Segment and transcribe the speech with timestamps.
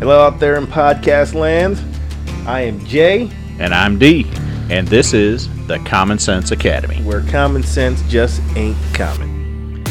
[0.00, 1.78] Hello out there in podcast land.
[2.48, 4.26] I am Jay, And I'm D,
[4.70, 6.96] and this is the Common Sense Academy.
[7.02, 9.84] where common sense just ain't common.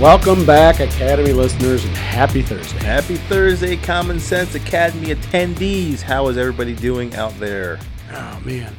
[0.00, 2.78] Welcome back, Academy listeners, and happy Thursday.
[2.78, 6.00] Happy Thursday, Common Sense Academy attendees.
[6.00, 7.78] How is everybody doing out there?
[8.14, 8.74] Oh, man.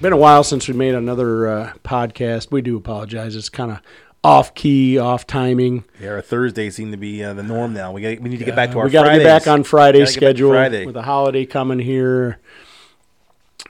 [0.00, 2.50] Been a while since we made another uh, podcast.
[2.50, 3.36] We do apologize.
[3.36, 3.80] It's kind of
[4.22, 5.84] off key, off timing.
[6.00, 7.92] Yeah, our Thursdays seem to be uh, the norm now.
[7.92, 9.64] We got we need to get back to our we got to get back on
[9.64, 10.86] Friday Gotta get back to schedule Friday.
[10.86, 12.38] with a holiday coming here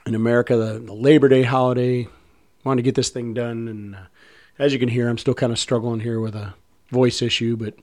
[0.05, 2.07] in America, the, the Labor Day holiday.
[2.63, 3.99] Want to get this thing done, and uh,
[4.57, 6.53] as you can hear, I'm still kind of struggling here with a
[6.89, 7.57] voice issue.
[7.57, 7.75] But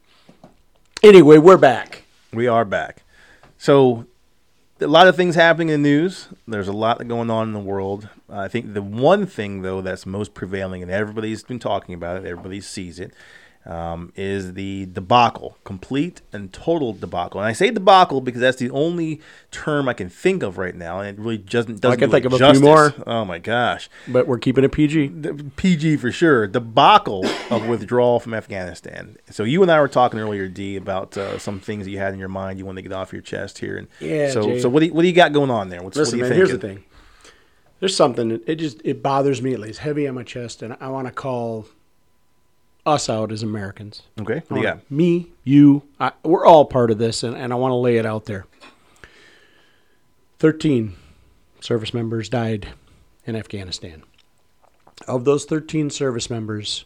[1.03, 2.05] anyway, we're back.
[2.33, 3.03] We are back.
[3.59, 4.07] So,
[4.83, 6.29] a lot of things happening in the news.
[6.47, 8.09] There's a lot going on in the world.
[8.29, 12.27] I think the one thing, though, that's most prevailing, and everybody's been talking about it,
[12.27, 13.15] everybody sees it,
[13.65, 17.41] um, is the debacle, complete and total debacle.
[17.41, 20.99] And I say debacle because that's the only term I can think of right now,
[21.01, 22.93] and it really doesn't doesn't I can do think of a few more.
[23.07, 25.09] Oh my gosh, But we're keeping it PG.
[25.09, 26.47] the PG for sure.
[26.47, 29.17] Debacle of withdrawal from Afghanistan.
[29.31, 32.13] So you and I were talking earlier, D, about uh, some things that you had
[32.13, 33.77] in your mind you wanted to get off your chest here.
[33.77, 34.61] And Yeah, So Jay.
[34.61, 35.83] so what do you, what do you got going on there?
[35.83, 36.33] What's, Listen, what man.
[36.33, 36.85] you Here's the thing.
[37.81, 39.55] There's something it just it bothers me.
[39.55, 41.67] It lays heavy on my chest, and I want to call
[42.85, 44.03] us out as Americans.
[44.21, 44.43] Okay.
[44.49, 44.77] What do you I got?
[44.77, 47.97] wanna- Me, you, I, we're all part of this, and, and I want to lay
[47.97, 48.47] it out there.
[50.39, 50.97] Thirteen
[51.61, 52.69] service members died
[53.25, 54.03] in Afghanistan.
[55.07, 56.85] Of those 13 service members,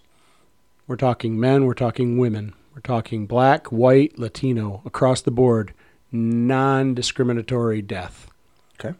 [0.87, 5.73] we're talking men, we're talking women, we're talking black, white, Latino, across the board,
[6.13, 8.31] non discriminatory death.
[8.79, 8.97] Okay.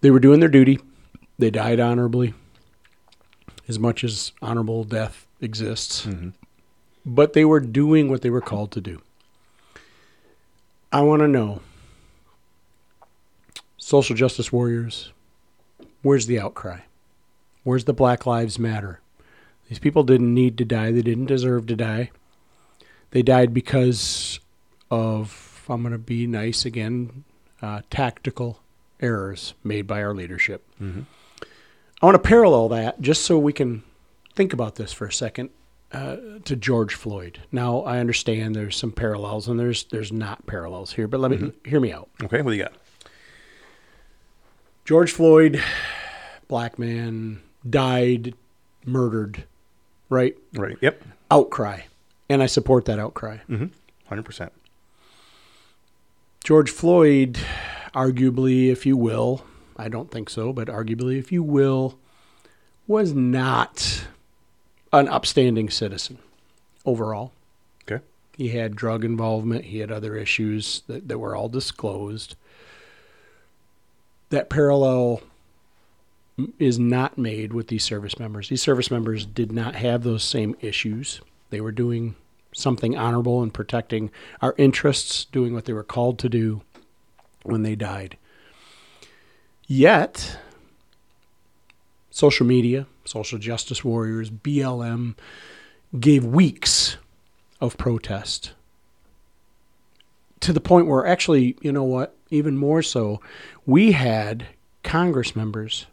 [0.00, 0.78] They were doing their duty.
[1.38, 2.34] They died honorably,
[3.70, 6.06] as much as honorable death exists.
[7.06, 9.00] But they were doing what they were called to do.
[10.92, 11.62] I want to know
[13.78, 15.12] social justice warriors,
[16.02, 16.80] where's the outcry?
[17.62, 19.00] Where's the Black Lives Matter?
[19.68, 22.10] These people didn't need to die, they didn't deserve to die.
[23.12, 24.40] They died because
[24.90, 27.22] of, I'm going to be nice again,
[27.62, 28.60] uh, tactical
[29.00, 30.64] errors made by our leadership.
[32.02, 33.82] I want to parallel that just so we can
[34.34, 35.50] think about this for a second
[35.92, 37.40] uh, to George Floyd.
[37.52, 41.52] Now I understand there's some parallels and there's there's not parallels here, but let me
[41.64, 42.08] hear me out.
[42.22, 42.40] Okay.
[42.42, 42.72] What do you got?
[44.84, 45.62] George Floyd,
[46.48, 48.34] black man, died,
[48.84, 49.44] murdered,
[50.08, 50.36] right?
[50.54, 50.78] Right.
[50.80, 51.02] Yep.
[51.30, 51.82] Outcry,
[52.28, 53.38] and I support that outcry.
[54.06, 54.52] Hundred percent.
[56.42, 57.38] George Floyd,
[57.94, 59.44] arguably, if you will,
[59.80, 61.98] I don't think so, but arguably, if you will,
[62.86, 64.04] was not
[64.92, 66.18] an upstanding citizen
[66.84, 67.32] overall.
[67.90, 68.04] Okay.
[68.36, 72.36] He had drug involvement, he had other issues that, that were all disclosed.
[74.28, 75.22] That parallel
[76.58, 78.48] is not made with these service members.
[78.48, 81.20] These service members did not have those same issues.
[81.50, 82.14] They were doing
[82.52, 84.10] something honorable and protecting
[84.40, 86.62] our interests, doing what they were called to do
[87.42, 88.16] when they died.
[89.72, 90.36] Yet,
[92.10, 95.14] social media, social justice warriors, BLM
[96.00, 96.96] gave weeks
[97.60, 98.50] of protest
[100.40, 103.20] to the point where actually, you know what, even more so,
[103.64, 104.48] we had
[104.82, 105.86] Congress members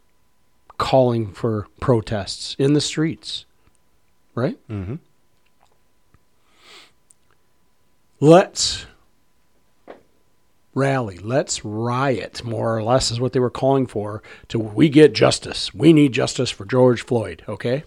[0.80, 3.46] calling for protests in the streets,
[4.34, 4.58] right?
[4.68, 4.96] Mm-hmm.
[8.20, 8.88] Let's
[10.78, 14.22] rally, let's riot, more or less, is what they were calling for.
[14.50, 15.74] To we get justice.
[15.74, 17.44] We need justice for George Floyd.
[17.50, 17.84] Okay.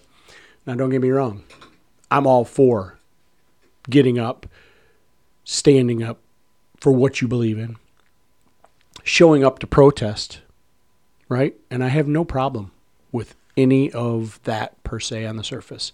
[0.65, 1.43] Now, don't get me wrong.
[2.11, 2.99] I'm all for
[3.89, 4.45] getting up,
[5.43, 6.19] standing up
[6.79, 7.77] for what you believe in,
[9.03, 10.41] showing up to protest,
[11.29, 11.55] right?
[11.71, 12.71] And I have no problem
[13.11, 15.93] with any of that per se on the surface.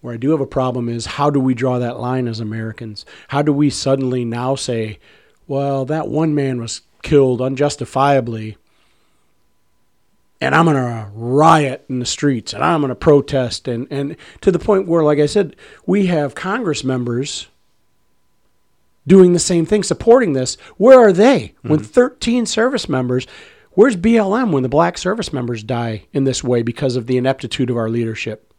[0.00, 3.06] Where I do have a problem is how do we draw that line as Americans?
[3.28, 4.98] How do we suddenly now say,
[5.46, 8.56] well, that one man was killed unjustifiably,
[10.40, 13.68] and I'm going to riot in the streets and I'm going to protest?
[13.68, 15.56] And, and to the point where, like I said,
[15.86, 17.48] we have Congress members
[19.06, 20.56] doing the same thing, supporting this.
[20.76, 21.68] Where are they mm-hmm.
[21.68, 23.26] when 13 service members?
[23.72, 27.70] Where's BLM when the black service members die in this way because of the ineptitude
[27.70, 28.53] of our leadership?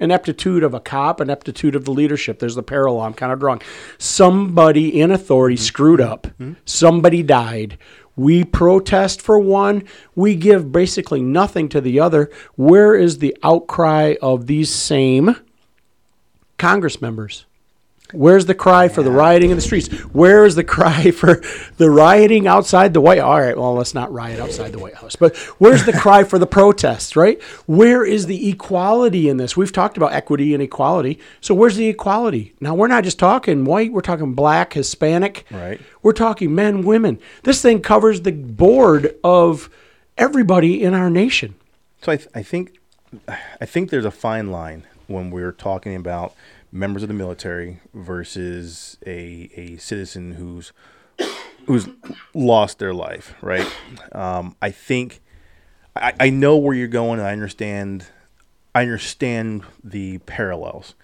[0.00, 2.38] Ineptitude of a cop, ineptitude of the leadership.
[2.38, 3.62] There's the parallel I'm kind of drawing.
[3.98, 5.64] Somebody in authority mm-hmm.
[5.64, 6.26] screwed up.
[6.26, 6.54] Mm-hmm.
[6.64, 7.78] Somebody died.
[8.16, 12.30] We protest for one, we give basically nothing to the other.
[12.56, 15.36] Where is the outcry of these same
[16.58, 17.46] Congress members?
[18.12, 19.88] Where's the cry for the rioting in the streets?
[20.12, 21.42] Where is the cry for
[21.76, 23.26] the rioting outside the White House?
[23.26, 25.16] All right, well, let's not riot outside the White House.
[25.16, 27.40] But where's the cry for the protests, right?
[27.66, 29.56] Where is the equality in this?
[29.56, 31.18] We've talked about equity and equality.
[31.40, 32.54] So where's the equality?
[32.60, 35.46] Now, we're not just talking white, we're talking black, Hispanic.
[35.50, 35.80] Right.
[36.02, 37.18] We're talking men, women.
[37.44, 39.70] This thing covers the board of
[40.16, 41.54] everybody in our nation.
[42.02, 42.78] So I, th- I think
[43.60, 46.34] I think there's a fine line when we're talking about
[46.72, 50.72] members of the military versus a a citizen who's
[51.66, 51.88] who's
[52.34, 53.66] lost their life, right?
[54.12, 55.20] Um, I think
[55.96, 57.18] I, I know where you're going.
[57.18, 58.06] And I understand.
[58.74, 60.94] I understand the parallels.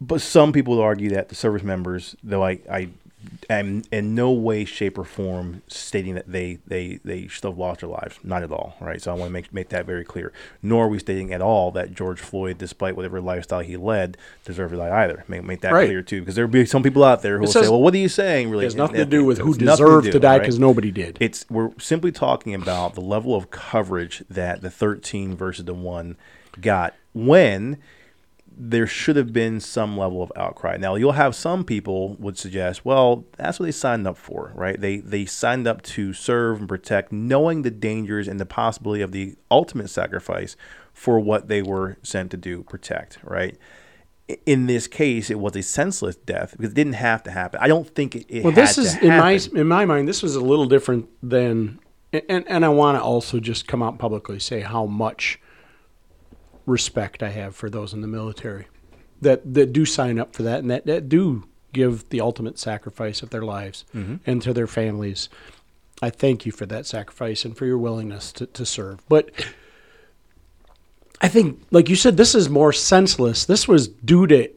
[0.00, 2.88] But some people would argue that the service members, though I, I
[3.50, 7.80] am in no way, shape, or form stating that they, they, they should have lost
[7.80, 8.18] their lives.
[8.24, 9.00] Not at all, right?
[9.00, 10.32] So I want to make, make that very clear.
[10.62, 14.72] Nor are we stating at all that George Floyd, despite whatever lifestyle he led, deserved
[14.72, 15.24] to die either.
[15.28, 15.86] Make, make that Right.
[15.88, 16.20] clear, too.
[16.20, 17.98] Because there will be some people out there who will says- say, well, what are
[17.98, 18.50] you saying?
[18.50, 20.38] Really, It has nothing to do with who deserved to, do, die right?
[20.40, 21.16] because nobody did.
[21.20, 26.16] It's we're simply talking about the level of coverage that the 13 versus the one
[26.60, 27.76] got when
[28.58, 30.78] there should have been some level of outcry.
[30.78, 34.80] Now you'll have some people would suggest, well, that's what they signed up for, right?
[34.80, 39.12] They they signed up to serve and protect, knowing the dangers and the possibility of
[39.12, 40.56] the ultimate sacrifice
[40.94, 43.58] for what they were sent to do, protect, right?
[44.46, 47.60] In this case, it was a senseless death because it didn't have to happen.
[47.62, 50.08] I don't think it, it Well, this is in my in my mind.
[50.08, 51.78] This was a little different than,
[52.12, 55.38] and and I want to also just come out publicly say how much
[56.66, 58.66] respect I have for those in the military
[59.22, 63.22] that that do sign up for that and that that do give the ultimate sacrifice
[63.22, 64.16] of their lives Mm-hmm.
[64.26, 65.28] and to their families.
[66.02, 69.00] I thank you for that sacrifice and for your willingness to, to serve.
[69.08, 69.30] But
[71.20, 73.44] I think, like you said, this is more senseless.
[73.46, 74.48] This was due to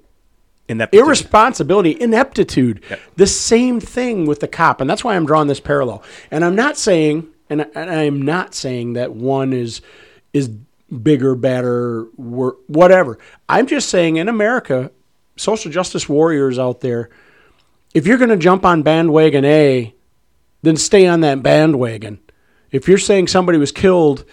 [0.67, 1.03] Ineptitude.
[1.05, 2.83] irresponsibility, ineptitude.
[3.15, 6.03] The same thing with the cop, and that's why I'm drawing this parallel.
[6.29, 9.81] And I'm not saying, and, and I'm not saying that one is
[10.31, 10.51] is
[10.89, 13.17] bigger, better, whatever.
[13.47, 14.91] I'm just saying, in America,
[15.35, 17.09] social justice warriors out there,
[17.93, 19.93] if you're going to jump on bandwagon A,
[20.61, 22.19] then stay on that bandwagon.
[22.71, 24.25] If you're saying somebody was killed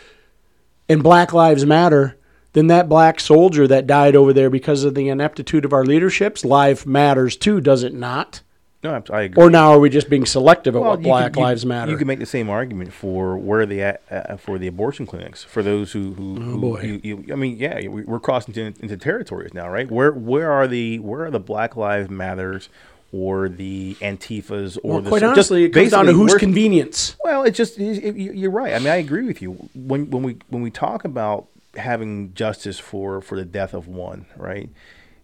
[0.88, 2.19] and Black Lives Matter,
[2.53, 6.43] then that black soldier that died over there because of the ineptitude of our leadership's
[6.43, 8.41] life matters too, does it not?
[8.82, 9.43] No, I- I agree.
[9.43, 11.90] Or now are we just being selective at Well, what Black you- Lives Matter?
[11.90, 15.06] You can make the same argument for where are they at uh, for the abortion
[15.06, 16.81] clinics for those who who, who Oh, boy.
[16.82, 19.90] You, you, I mean, yeah, we- we're crossing into, into territories now, right?
[19.90, 22.69] Where where are the where are the Black Lives Matters
[23.12, 26.34] or the Antifas or well, the quite just honestly, it comes down to basically who's
[26.34, 27.17] convenience.
[27.25, 28.75] well, it's just it, it- you- you're right.
[28.75, 29.52] I mean, I agree with you.
[29.75, 31.46] When when we when we talk about
[31.76, 34.69] having justice for for the death of one, right?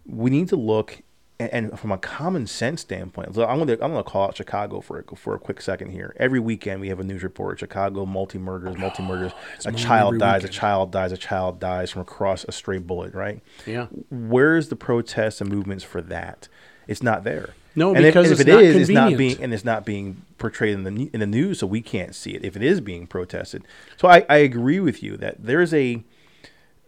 [0.07, 1.01] We need to look
[1.51, 3.35] and, from a common sense standpoint.
[3.35, 5.91] So I'm going to I'm to call out Chicago for a, for a quick second
[5.91, 6.15] here.
[6.17, 9.31] Every weekend we have a news report: Chicago multi murders, oh, multi murders.
[9.65, 13.13] a child dies, a child dies, a child dies from across a stray bullet.
[13.13, 13.41] Right?
[13.65, 13.87] Yeah.
[14.09, 16.47] Where's the protests and movements for that?
[16.87, 17.53] It's not there.
[17.75, 19.85] No, and because if, it's if not it is, it's not being and it's not
[19.85, 22.45] being portrayed in the in the news, so we can't see it.
[22.45, 23.63] If it is being protested,
[23.97, 26.03] so I, I agree with you that there is a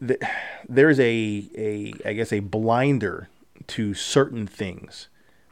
[0.05, 0.19] th-
[0.69, 3.29] there is a a I guess a blinder
[3.69, 5.07] to certain things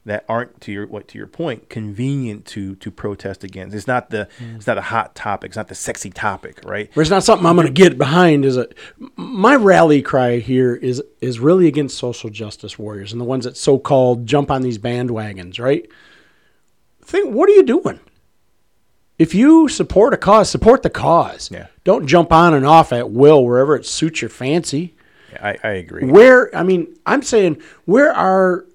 [0.06, 3.74] that aren't to your what to your point convenient to to protest against.
[3.74, 4.58] It's not the Mm.
[4.58, 5.50] it's not a hot topic.
[5.52, 6.90] It's not the sexy topic, right?
[6.94, 8.44] But it's not something I'm going to get behind.
[8.44, 8.68] Is a
[9.16, 13.56] my rally cry here is is really against social justice warriors and the ones that
[13.56, 15.88] so called jump on these bandwagons, right?
[17.02, 18.00] Think, what are you doing?
[19.20, 21.50] If you support a cause, support the cause.
[21.52, 21.68] Yeah.
[21.84, 24.93] Don't jump on and off at will wherever it suits your fancy.
[25.42, 26.06] I, I agree.
[26.06, 28.66] Where I mean, I'm saying where are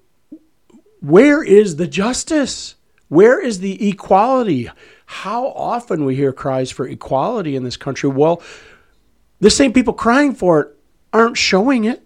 [1.01, 2.75] where is the justice?
[3.07, 4.69] Where is the equality?
[5.05, 8.09] How often we hear cries for equality in this country?
[8.09, 8.41] Well,
[9.39, 10.77] the same people crying for it
[11.13, 12.03] aren't showing it.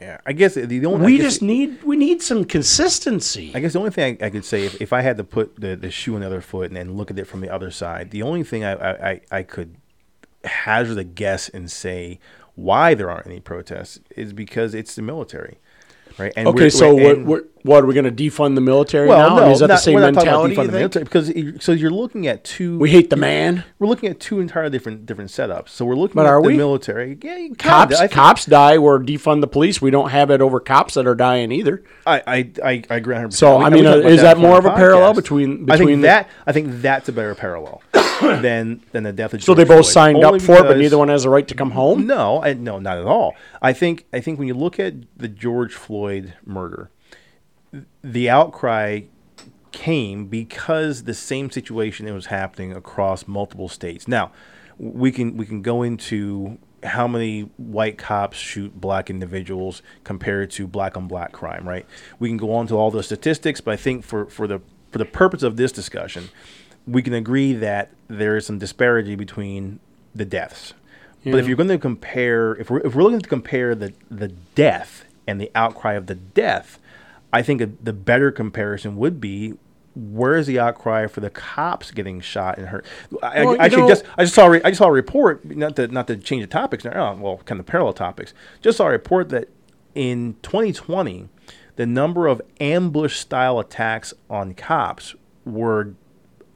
[0.00, 3.52] Yeah, I guess the, only We just need we need some consistency.
[3.54, 5.60] I guess the only thing I, I could say, if, if I had to put
[5.60, 7.70] the, the shoe on the other foot and then look at it from the other
[7.70, 9.76] side, the only thing I, I, I- I could
[10.44, 12.18] hazard a guess and say
[12.54, 15.58] why there aren't any protests is because it's the military,
[16.18, 16.32] right?
[16.36, 19.36] And Okay, so what, what what are we going to defund the military now?
[19.38, 20.54] I mean, is that the same not talking about mentality?
[20.56, 22.78] defund the military because so you're looking at two.
[22.78, 23.64] We hate the man.
[23.78, 25.68] we're looking at two entirely different different setups.
[25.70, 26.56] So we're looking But at are the we?
[26.56, 27.18] military.
[27.22, 27.48] Yeah.
[27.58, 29.80] Cops, think- cops die or defund the police.
[29.80, 31.82] We don't have it over cops that are dying either.
[32.06, 33.32] I, I, I, I agree 100%.
[33.32, 35.16] So, I mean, uh, is that before more of a parallel podcast.
[35.16, 37.82] between- I think the- that I think that's a better parallel
[38.20, 39.42] than than the death of.
[39.42, 39.92] So they both Floyd.
[39.92, 42.06] signed Only up for it, but neither one has a right to come home.
[42.06, 43.34] No, I, no, not at all.
[43.60, 46.90] I think I think when you look at the George Floyd murder,
[48.02, 49.02] the outcry
[49.72, 54.06] came because the same situation that was happening across multiple states.
[54.06, 54.32] Now,
[54.78, 60.66] we can we can go into how many white cops shoot black individuals compared to
[60.66, 61.86] black on black crime, right?
[62.18, 64.60] We can go on to all the statistics, but I think for, for the
[64.90, 66.28] for the purpose of this discussion,
[66.86, 69.80] we can agree that there is some disparity between
[70.14, 70.74] the deaths.
[71.24, 74.28] But if you're going to compare, if we're, if we're looking to compare the, the
[74.56, 76.80] death and the outcry of the death,
[77.32, 79.54] I think a, the better comparison would be
[79.94, 82.86] where is the outcry for the cops getting shot and hurt?
[83.22, 84.92] I, Well, I, actually know- just I just saw a re, I just saw a
[84.92, 86.92] report not to not to change the topics now.
[87.14, 88.32] Oh, well, kind of parallel topics.
[88.60, 89.48] Just saw a report that
[89.94, 91.28] in 2020,
[91.76, 95.94] the number of ambush style attacks on cops were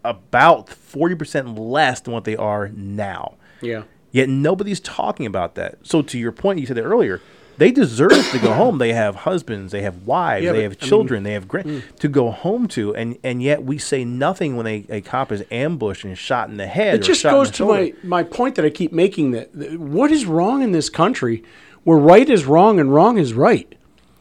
[0.05, 3.35] about 40% less than what they are now.
[3.61, 3.83] Yeah.
[4.13, 5.79] Yet nobody's talking about that.
[5.83, 7.21] So to your point, you said earlier,
[7.59, 8.79] they deserve to go home.
[8.79, 10.89] They have husbands, they have wives, Yeah, they but, have I mean- mm.
[10.89, 14.67] children, they have grand to go home to, and and yet we say nothing when
[14.67, 16.95] a, a cop is ambushed and shot in the head.
[16.95, 19.53] It or just shot in goes to my, my point that I keep making that,
[19.55, 21.43] that what is wrong in this country
[21.85, 23.73] where right is wrong and wrong is right?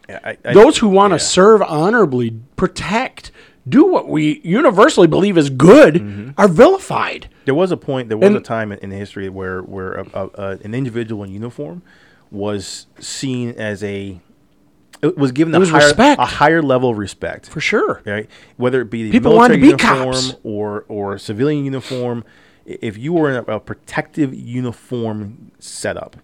[0.08, 1.20] I, I, Those who want to yeah.
[1.20, 3.32] serve honorably, protect,
[3.68, 6.32] do what we universally believe is good Mm-hmm.
[6.38, 7.28] are vilified.
[7.46, 8.10] There was a point.
[8.10, 11.32] There was a time in, in history where where a, a, a, an individual in
[11.32, 11.82] uniform
[12.36, 14.20] was seen as a
[15.02, 16.22] it was given It a higher respect.
[16.22, 18.02] a higher level of respect For sure.
[18.06, 18.30] right?
[18.58, 20.36] Whether it be the People military wanted to be uniform cops.
[20.44, 22.24] or or civilian uniform,
[22.66, 26.18] if you were in a, a protective uniform setup,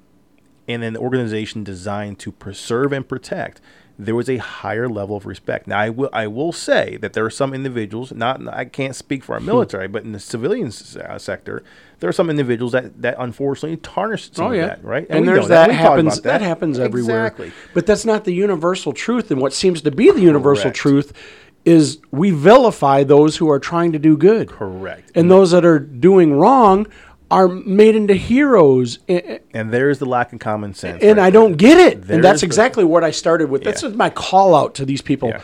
[0.68, 3.62] and an organization designed to preserve and protect,
[4.06, 5.68] there was a higher level of respect.
[5.68, 8.12] Now, I will I will say that there are some individuals.
[8.14, 9.46] Not I can't speak for our Hmm.
[9.48, 11.64] military, but in the civilian s- uh, sector,
[12.00, 15.06] there are some individuals that that unfortunately tarnish some Oh of that, right?
[15.10, 16.14] And, we there's know that happens.
[16.20, 16.42] about That.
[16.42, 17.28] happens everywhere.
[17.28, 17.52] Exactly.
[17.74, 19.30] But that's not the universal truth.
[19.32, 21.14] And what seems to be the universal truth
[21.64, 24.50] is we vilify those who are trying to do good.
[24.50, 25.12] Correct.
[25.14, 26.88] And those that are doing wrong
[27.32, 29.00] are made into heroes.
[29.08, 31.02] And there's the lack of common sense.
[31.02, 31.42] and right I there.
[31.42, 32.02] don't get it.
[32.02, 33.64] There's and that's the- exactly what I started with.
[33.64, 35.30] That's my call out to these people.
[35.30, 35.42] Yeah.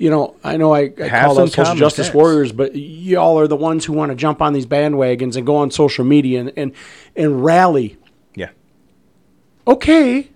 [0.00, 2.14] You know, I know I, I Have call out social justice sense.
[2.14, 5.56] warriors, but y'all are the ones who want to jump on these bandwagons and go
[5.56, 6.72] on social media and, and,
[7.16, 7.96] and rally.
[8.36, 8.50] Yeah.
[9.66, 10.30] Okay,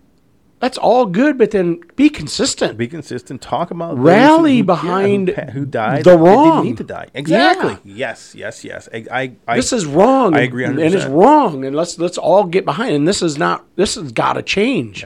[0.63, 2.79] that's all good, but then be consistent.
[2.79, 3.43] Be consistent.
[3.43, 6.05] Talk about Rally who- yeah, behind who, who died.
[6.05, 6.65] the that didn't wrong.
[6.65, 7.09] need to die.
[7.15, 7.73] Exactly.
[7.83, 8.11] Yeah.
[8.11, 8.33] Yes.
[8.37, 8.65] Yes.
[8.65, 8.89] Yes.
[8.95, 9.05] I.
[9.11, 10.37] I, I this is wrong.
[10.37, 10.63] I agree.
[10.63, 10.69] 100%.
[10.69, 11.65] and it's wrong.
[11.65, 12.95] And let's let's all get behind.
[12.95, 13.65] And this is not.
[13.75, 15.05] This has got to change,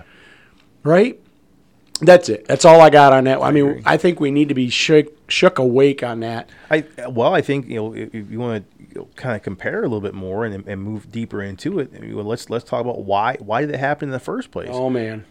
[0.82, 1.18] right?
[2.02, 2.46] That's it.
[2.46, 3.40] That's all I got on that.
[3.40, 3.82] I, mean, agree.
[3.86, 6.50] I think we need to be shook shook awake on that.
[6.70, 6.84] I.
[7.08, 9.78] Well, I think you know if, if you want to you know, kind of compare
[9.78, 11.92] a little bit more and, and move deeper into it.
[11.98, 14.68] I let's let's talk about why why did it happen in the first place?
[14.70, 15.24] Oh man,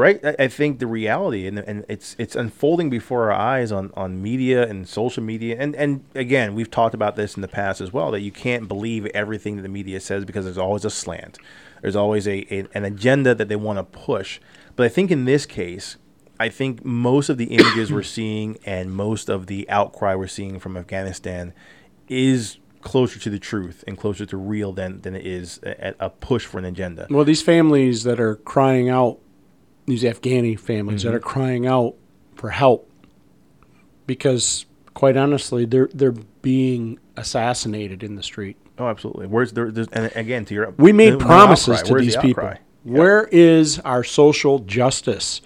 [0.00, 0.24] right?
[0.38, 4.66] I, think the reality and, and it's it's unfolding before our eyes on, on media
[4.66, 8.10] and social media and and again we've talked about this in the past as well
[8.10, 11.38] that you can't believe everything that the media says because there's always a slant,
[11.82, 14.40] there's always a, a an agenda that they want to push.
[14.74, 15.98] But I think in this case,
[16.38, 20.58] I think most of the images we're seeing and most of the outcry we're seeing
[20.58, 21.52] from Afghanistan
[22.08, 26.10] is closer to the truth and closer to real than than it is a, a
[26.10, 27.06] push for an agenda.
[27.10, 29.18] well, these families that are crying out,
[29.90, 31.10] these Afghani families Mm-hmm.
[31.10, 31.94] that are crying out
[32.36, 32.90] for help,
[34.06, 38.56] because quite honestly, they're they're being assassinated in the street.
[38.78, 39.26] Oh, absolutely.
[39.26, 39.66] Where's there?
[39.66, 42.44] And again, to your We made promises to Where's these the people.
[42.44, 42.60] outcry?
[42.84, 45.42] Where is our social justice?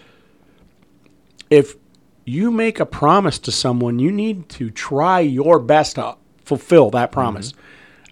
[1.50, 1.74] If
[2.24, 7.10] you make a promise to someone, you need to try your best to fulfill that
[7.12, 7.52] promise.
[7.52, 7.60] Mm-hmm.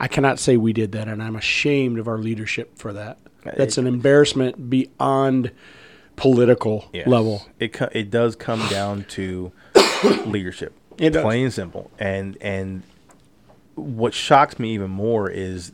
[0.00, 3.18] I cannot say we did that, and I'm ashamed of our leadership for that.
[3.44, 5.50] That's an embarrassment beyond
[6.16, 7.06] political Yes.
[7.06, 7.46] level.
[7.58, 9.52] It co- it does come down to
[10.26, 10.74] leadership.
[10.98, 11.22] It does.
[11.22, 11.90] plain and simple.
[11.98, 12.82] And and
[13.74, 15.72] what shocks me even more is,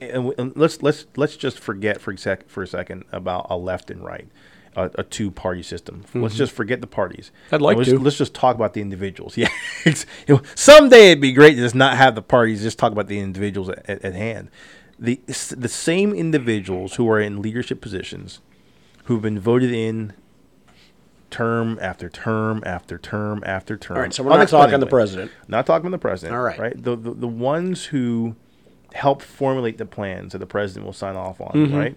[0.00, 3.90] and let's let's let's just forget for a sec for a second about a left
[3.90, 4.28] and right.
[4.74, 6.02] A, a two-party system.
[6.14, 7.30] Let's just forget the parties.
[7.44, 7.54] Mm-hmm.
[7.56, 7.98] I'd like let's, to.
[7.98, 9.36] Let's just talk about the individuals.
[9.36, 9.48] Yeah,
[9.84, 12.62] It's- you know, someday it'd be great to just not have the parties.
[12.62, 14.48] Just talk about the individuals at, at, at hand.
[14.98, 18.40] The the same individuals who are in leadership positions,
[19.04, 20.12] who've been voted in
[21.30, 23.96] term after term after term after term.
[23.96, 25.30] All right, so we're not talking the president.
[25.48, 26.36] Not talking the president.
[26.36, 26.58] All right.
[26.58, 26.82] Right.
[26.82, 28.36] The, the the ones who
[28.92, 31.52] help formulate the plans that the president will sign off on.
[31.52, 31.74] Mm-hmm.
[31.76, 31.96] Right.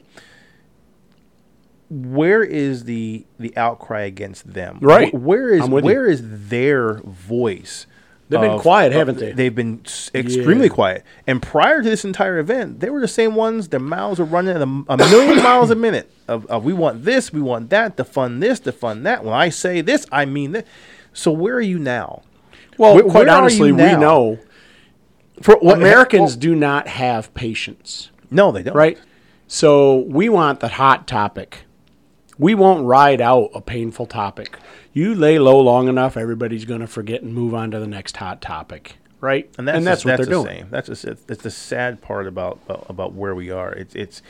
[1.90, 4.80] Where is the the outcry against them?
[4.82, 5.12] Right.
[5.12, 5.92] Wh- Where is with you.
[5.92, 7.86] where is their voice?
[8.28, 9.34] They've been quiet, haven't they?
[9.34, 9.82] They've been
[10.16, 10.74] extremely Yeah.
[10.74, 11.04] quiet.
[11.28, 13.68] And prior to this entire event, they were the same ones.
[13.68, 16.12] Their mouths were running at a, a million miles a minute.
[16.28, 19.24] Of, of we want this, we want that, to fund this, to fund that.
[19.24, 20.66] When I say this, I mean that.
[21.14, 22.24] So where are you now?
[22.80, 24.40] Well, Where- quite where honestly, we know
[25.42, 28.76] For what Americans oh, do not have patience, No, they don't.
[28.76, 28.98] right?
[29.48, 31.60] So we want the hot topic.
[32.40, 34.58] We won't ride out a painful topic.
[34.96, 38.16] You lay low long enough, everybody's going to forget and move on to the next
[38.16, 39.54] hot topic, right?
[39.58, 40.58] and that's, that's the, what that's they're the doing.
[40.62, 40.68] Same.
[40.72, 43.74] That's just, it's, it's the sad part about about, where we are.
[43.74, 44.22] It's it's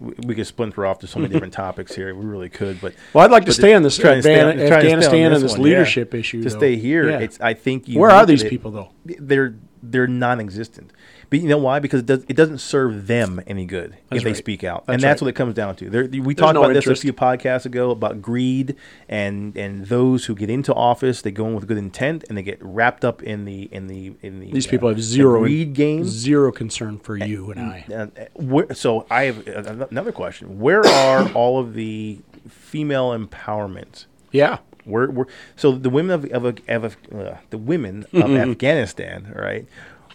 [0.00, 2.14] we- could splinter off to so many different topics here.
[2.14, 4.40] We really could, but Well, I'd like to stay on this to stay on- stay
[4.42, 5.64] on Afghanistan and this one, yeah.
[5.64, 6.58] leadership issue, To though.
[6.58, 7.18] stay here, Yeah.
[7.20, 8.90] it's I think you Where are these it- people, though?
[9.06, 10.92] They're they're non-existent.
[11.30, 11.78] But you know why?
[11.78, 14.94] Because it, does, it doesn't serve them any good That's if they speak out, That's
[14.96, 15.26] and that's right.
[15.26, 15.88] what it comes down to.
[15.88, 18.76] There, we talked no about this a few podcasts ago about greed
[19.08, 22.42] and and those who get into office, they go in with good intent and they
[22.42, 25.72] get wrapped up in the in the in the These uh, people have zero greed
[25.72, 26.04] game.
[26.04, 27.84] zero concern for you and I.
[27.92, 29.46] Uh, where, so I have
[29.90, 34.04] another question: Where are all of the female empowerment?
[34.32, 34.58] Yeah.
[34.84, 39.66] Where, where so the women of, of, of uh, the women of Afghanistan, right,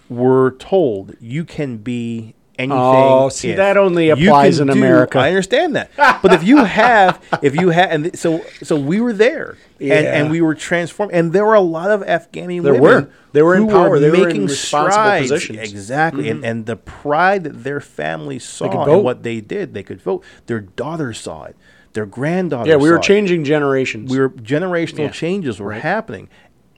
[0.10, 2.78] were told you can be anything.
[2.78, 5.20] Oh, see, if that only applies in do- America.
[5.20, 9.00] I understand that, but if you have, if you have, and th- so so we
[9.00, 9.96] were there, and, Yeah.
[10.22, 12.82] and we were transformed, and there were a lot of Afghani There women.
[13.06, 13.10] were.
[13.34, 14.00] They were in power.
[14.00, 15.32] They were in making responsible strides.
[15.32, 15.60] positions.
[15.60, 20.02] Exactly, and, and the pride that their families saw in what they did, they could
[20.02, 20.24] vote.
[20.48, 21.56] Their daughters saw it.
[21.98, 22.68] Their granddaughters.
[22.70, 24.12] Yeah, we were saw it changing generations.
[24.12, 25.10] we were generational Yeah.
[25.10, 25.82] changes were Right.
[25.82, 26.30] happening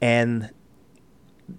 [0.02, 0.50] and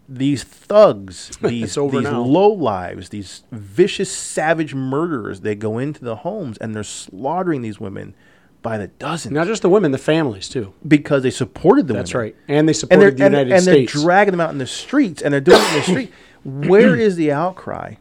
[0.08, 6.56] these thugs these these low lives these vicious savage murderers they go into the homes
[6.58, 8.14] and they're slaughtering these women
[8.62, 10.72] by the dozens Not just the women, the families too.
[10.86, 12.36] because they supported the That's women right.
[12.46, 15.22] And they supported they're the and, United and they're dragging them out in the streets
[15.22, 16.12] and they're doing it in the street
[16.44, 17.94] where is the outcry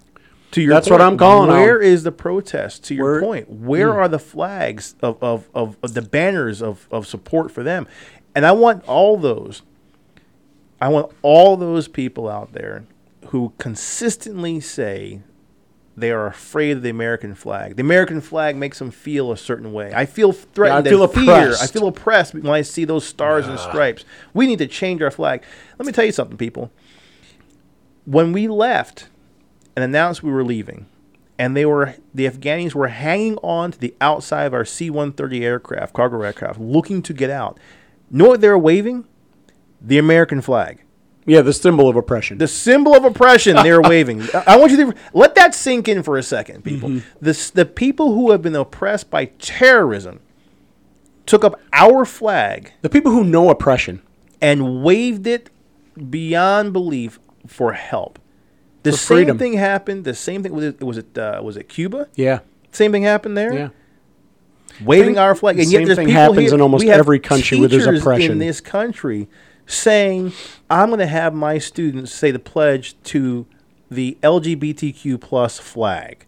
[0.51, 1.83] to your That's what I'm calling Where on.
[1.83, 3.99] is the protest to your Where- point where hmm.
[3.99, 7.87] are the flags of, of, of, of the banners of, of support for them
[8.35, 9.61] and i want all those
[10.79, 12.85] i want all those people out there
[13.27, 15.21] who consistently say
[15.99, 17.75] they are afraid of the American flag.
[17.75, 19.91] The American flag makes them feel a certain way.
[19.93, 21.53] I feel threatened I feel fear.
[21.61, 24.05] I feel oppressed when I see those stars and stripes.
[24.33, 25.43] We need to change our flag.
[25.77, 26.71] Let me tell you something, people.
[28.05, 29.09] When we left
[29.79, 30.87] and announced we were leaving,
[31.37, 35.93] and they were the Afghanis were hanging on to the outside of our C-130 aircraft,
[35.93, 37.57] cargo aircraft, looking to get out.
[38.11, 39.05] Know what they were waving?
[39.81, 40.83] The American flag.
[41.25, 42.37] yeah, the symbol of oppression.
[42.39, 44.23] The symbol of oppression they're waving.
[44.47, 46.89] I- want you to let that sink in for a second, people.
[46.89, 47.07] Mm-hmm.
[47.21, 50.19] This, the people who have been oppressed by terrorism
[51.25, 54.01] took up our flag the people who know oppression.
[54.41, 55.49] and waved it
[56.09, 58.19] beyond belief for help.
[58.83, 59.37] The same freedom.
[59.37, 60.05] thing happened.
[60.05, 62.07] The same thing was it was it uh, was it Cuba?
[62.15, 62.39] Yeah.
[62.71, 63.53] Same thing happened there.
[63.53, 63.69] Yeah.
[64.83, 65.59] waving our flag.
[65.59, 68.33] And yet there's thing people happens here- in almost every country where there's oppression.
[68.33, 69.27] in this country
[69.65, 70.33] saying,
[70.69, 73.45] "I'm going to have my students say the pledge to
[73.91, 76.25] the LGBTQ plus flag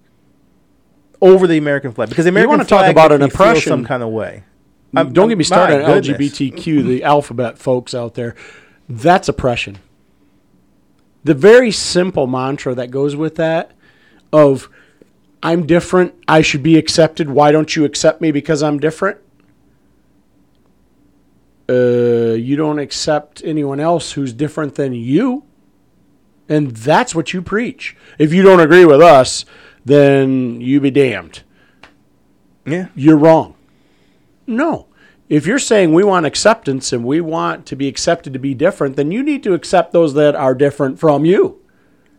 [1.22, 3.70] over the American flag because the American wanna talk about an oppression.
[3.70, 4.44] some kind of way."
[4.94, 6.02] Don't get me started on.
[6.02, 8.36] LGBTQ, the alphabet folks out there.
[8.90, 9.78] That's oppression.
[11.24, 13.72] The very simple mantra that goes with that
[14.34, 14.70] of
[15.44, 17.30] I'm different, I should be accepted.
[17.30, 19.20] Why don't you accept me because I'm different?
[21.70, 25.44] Uh, you don't accept anyone else who's different than you.
[26.50, 27.96] And that's what you preach.
[28.20, 29.46] If you don't agree with us,
[29.86, 31.44] then you be damned
[32.66, 33.56] Yeah, you're wrong.
[34.46, 34.88] No.
[35.32, 38.98] If you're saying we want acceptance and we want to be accepted to be different,
[38.98, 41.62] then you need to accept those that are different from you.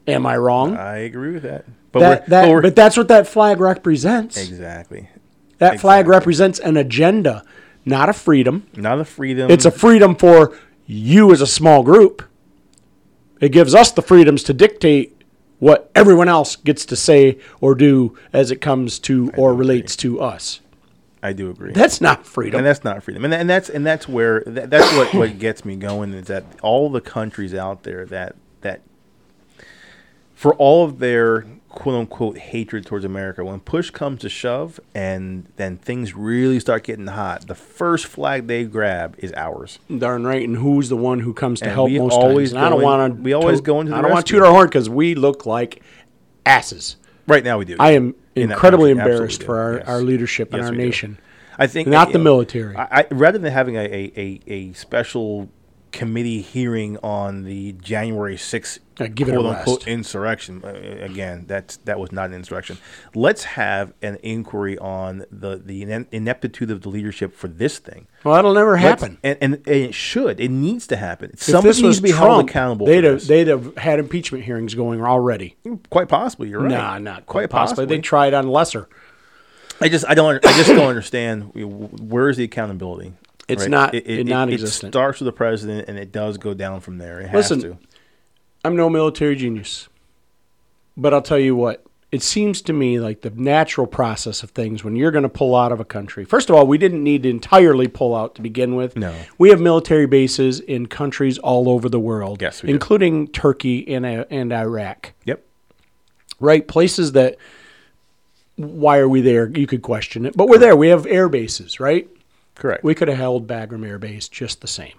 [0.08, 0.78] Am I wrong?
[0.78, 1.66] I agree with that.
[1.92, 4.38] But that, that, but but that's what that flag represents.
[4.38, 5.10] exactly
[5.58, 7.44] That flag represents an agenda,
[7.84, 8.66] not a freedom.
[8.74, 9.50] not a freedom.
[9.50, 12.22] It's a freedom for you as a small group.
[13.42, 15.22] It gives us the freedoms to dictate
[15.58, 20.18] what everyone else gets to say or do as it comes to or relates to
[20.18, 20.61] us.
[21.22, 21.72] I do agree.
[21.72, 22.58] That's not freedom.
[22.58, 25.64] and that's not freedom and, and that's and that's where that, that's what, what gets
[25.64, 28.80] me going is that all the countries out there that that
[30.34, 33.44] for all of their quote unquote hatred towards America.
[33.44, 38.46] When push comes to shove, and then things really start getting hot, the first flag
[38.46, 39.78] they grab is ours.
[39.98, 40.46] Darn right.
[40.46, 42.58] And who's the one who comes to And help most always times?
[42.58, 43.22] And I don't want to.
[43.22, 45.82] we always go into I don't want to toot our horn because we look like
[46.46, 46.96] asses.
[47.26, 47.76] Right now, we do.
[47.78, 49.88] I am In incredibly embarrassed for our, Yes.
[49.88, 50.82] our leadership and our we do.
[50.84, 51.18] nation.
[51.58, 52.74] I think Not you the know, military.
[52.76, 55.48] I, I rather than having a, a, a, a special
[55.92, 60.62] committee hearing on the January 6th Uh, give quote unquote insurrection.
[60.64, 60.68] Uh,
[61.04, 62.78] again, that that was not an insurrection.
[63.14, 68.06] Let's have an inquiry on the the ineptitude of the leadership for this thing.
[68.24, 69.18] Well, that'll never Let's- happen.
[69.22, 70.40] and, and, and it should.
[70.40, 71.30] It needs to happen.
[71.34, 72.86] If Somebody needs to be Trump, held accountable.
[72.86, 73.28] they'd for have this.
[73.28, 75.56] they'd have had impeachment hearings going already.
[75.90, 76.48] quite possibly.
[76.48, 76.70] You're right.
[76.70, 77.82] Nah, not quite quite possibly.
[77.84, 77.96] possibly.
[77.96, 78.88] They tried on lesser.
[79.80, 83.14] I just I don't I just don't understand where is the accountability.
[83.52, 84.92] It's not- it It, non-existent.
[84.92, 87.20] starts with the president and it does go down from there.
[87.20, 87.78] It has Listen, to.
[88.64, 89.88] I'm no military genius,
[90.96, 91.84] but I'll tell you what.
[92.10, 95.56] It seems to me like the natural process of things when you're going to pull
[95.56, 96.26] out of a country.
[96.26, 98.96] First of all, we didn't need to entirely pull out to begin with.
[98.98, 99.14] No.
[99.38, 102.74] We have military bases in countries all over the world, Yes, we do.
[102.74, 105.14] including Turkey and, uh, and Iraq.
[105.24, 105.42] Yep.
[106.38, 106.68] right?
[106.68, 107.36] Places that
[108.56, 109.48] why are we there?
[109.48, 110.76] You could question it, but we're there.
[110.76, 112.06] We have air bases, right?
[112.54, 112.84] Correct.
[112.84, 114.94] We could have held Bagram Air Base just the same.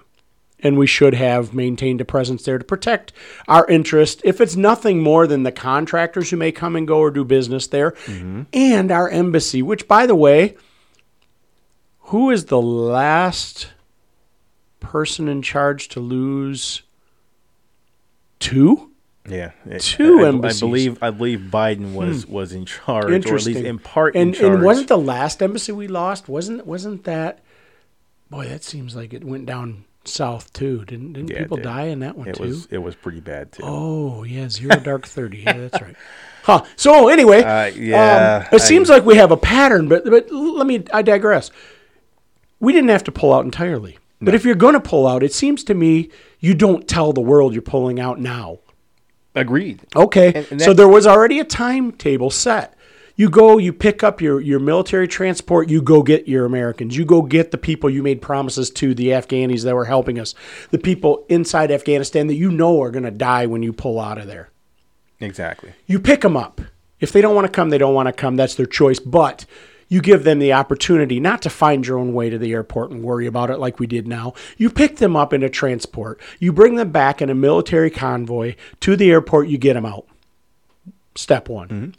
[0.60, 3.12] And we should have maintained a presence there to protect
[3.50, 7.12] our interest, if it's nothing more than the contractors who may come and go or
[7.12, 8.44] do business there, Mm-hmm.
[8.54, 10.56] and our embassy, which, by the way,
[12.08, 13.72] who is the last
[14.80, 16.84] person in charge to lose
[18.40, 18.92] two?
[19.30, 19.52] yeah.
[19.66, 23.46] It- Two I, I, I believe I believe Biden was was in charge, or at
[23.46, 24.54] least in part and, in charge.
[24.56, 26.28] And wasn't the last embassy we lost?
[26.28, 27.40] Wasn't wasn't that?
[28.34, 30.84] Boy, that seems like it went down south too.
[30.86, 31.64] Didn't didn't Yeah, people did.
[31.64, 32.44] die in that one it too?
[32.44, 33.64] was it was pretty bad too.
[33.64, 35.40] Oh yeah, zero dark thirty.
[35.40, 35.96] Yeah, that's right.
[36.44, 36.66] Huh.
[36.76, 40.30] So anyway, Uh, yeah, um, it I- seems like we have a pattern, but but
[40.30, 40.84] let me.
[40.94, 41.52] I digress.
[42.60, 45.32] We didn't have to pull out entirely, but if you're going to pull out, it
[45.34, 46.10] seems to me
[46.42, 48.60] you don't tell the world you're pulling out now.
[49.36, 49.82] Agreed.
[49.96, 50.34] Okay.
[50.34, 52.74] And- and so there was already a timetable set.
[53.16, 57.06] You go, you pick up your, your military transport, you go get your Americans, you
[57.06, 60.34] go get the people you made promises to, the Afghanis that were helping us,
[60.72, 64.18] the people inside Afghanistan that you know are going to die when you pull out
[64.18, 64.50] of there.
[65.20, 65.74] Exactly.
[65.86, 66.60] You pick them up.
[67.00, 68.36] If they don't want to come, they don't want to come.
[68.36, 69.00] That's their choice.
[69.00, 69.46] But
[69.90, 73.04] you give them the opportunity not to find your own way to the airport and
[73.04, 74.34] worry about it like we did now.
[74.58, 76.20] You pick them up in a transport.
[76.40, 79.50] You bring them back in a military convoy to the airport.
[79.50, 80.08] You get them out.
[81.16, 81.68] Step one.
[81.68, 81.90] Mm-hmm.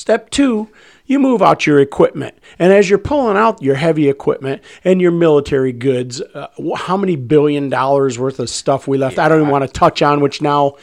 [0.00, 0.70] Step two,
[1.04, 2.34] you move out your equipment.
[2.58, 7.16] And as you're pulling out your heavy equipment and your military goods, uh, how many
[7.16, 9.18] billion dollars worth of stuff we left?
[9.18, 10.76] I don't even want to touch on, which now,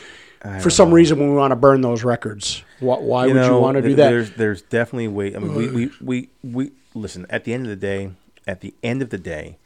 [0.61, 2.63] for some reason, we want to burn those records.
[2.79, 4.09] Why, why would you want to do that?
[4.09, 5.35] There's there's definitely way.
[5.35, 7.25] I mean, we, we we we listen.
[7.31, 8.11] At the end of the day,
[8.45, 9.57] at the end of the day,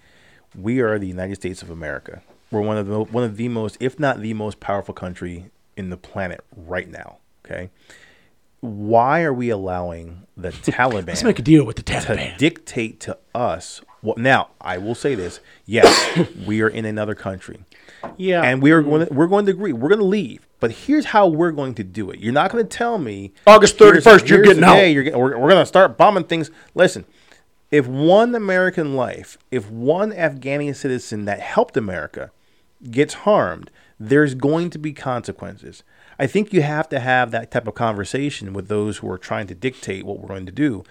[0.56, 2.22] we are the United States of America.
[2.52, 5.90] We're one of the one of the most, if not the most powerful country in
[5.90, 7.18] the planet right now.
[7.46, 7.70] Okay,
[8.62, 12.38] why are we allowing the Taliban Let's make a deal with the to Taliban.
[12.38, 13.82] dictate to us?
[14.02, 14.50] What now?
[14.60, 17.60] I will say this: Yes, we are in another country
[18.18, 18.42] yeah.
[18.42, 19.74] and we are going to, we're going to agree.
[19.74, 20.48] We're going to leave.
[20.60, 22.20] But here's how we're going to do it.
[22.20, 24.76] You're not going to tell me August here's- 31st, you're getting out.
[24.76, 26.52] get- we're, we're going to start bombing things.
[26.76, 27.06] Listen,
[27.72, 32.32] if one American life, if one Afghani citizen that helped America
[32.90, 35.84] gets harmed, there's going to be consequences.
[36.22, 39.48] I think you have to have that type of conversation with those who are trying
[39.48, 40.84] to dictate what we're going to do.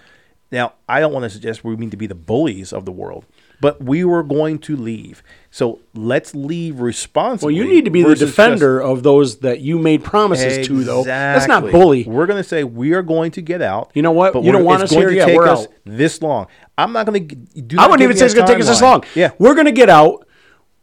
[0.51, 3.25] Now, I don't want to suggest we mean to be the bullies of the world,
[3.61, 5.23] but we were going to leave.
[5.49, 7.53] So let's leave responsibly.
[7.53, 10.67] well, you need to be the versus just- defender of those that you made promises
[10.67, 11.05] to, though.
[11.05, 12.03] That's not bully.
[12.03, 13.91] We're going to say we are going to get out.
[13.93, 14.33] You know what?
[14.33, 15.27] but You don't want us here to yet.
[15.27, 15.73] take We're us out.
[15.85, 16.47] this long.
[16.77, 17.35] I'm not going to.
[17.61, 19.05] Do I wouldn't even say it's going to take us this long.
[19.15, 20.27] Yeah, We're going to get out.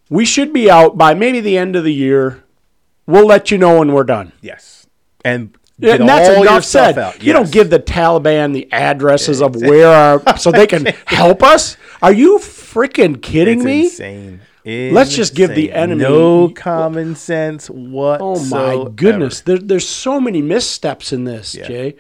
[0.08, 2.42] We should be out by maybe the end of the year.
[3.08, 4.32] We'll let you know when we're done.
[4.42, 4.86] yes,
[5.24, 6.98] and get and that's enough said.
[6.98, 7.22] out.
[7.22, 11.76] You don't give the Taliban the addresses of where our so they can help us.
[12.02, 13.84] Are you freaking kidding It's me?
[13.84, 14.40] insane.
[14.64, 18.20] Let's just give the enemy- no common sense What?
[18.22, 19.40] Oh my goodness!
[19.40, 21.96] There, there's so many missteps in this, Jay.